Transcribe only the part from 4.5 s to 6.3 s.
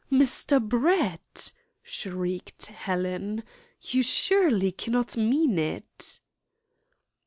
cannot mean it."